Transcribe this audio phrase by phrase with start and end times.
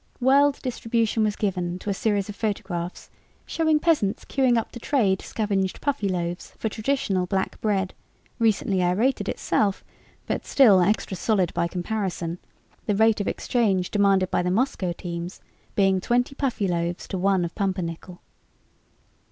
[0.19, 3.11] World distribution was given to a series of photographs
[3.45, 7.93] showing peasants queueing up to trade scavenged Puffyloaves for traditional black bread,
[8.39, 9.83] recently aerated itself
[10.25, 12.39] but still extra solid by comparison,
[12.87, 15.39] the rate of exchange demanded by the Moscow teams
[15.75, 18.21] being twenty Puffyloaves to one of pumpernickel.